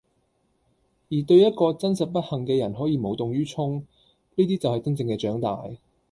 [1.11, 3.85] 而對一個真實不幸嘅人可以無動於衷，
[4.33, 5.69] 呢啲就係真正嘅長大。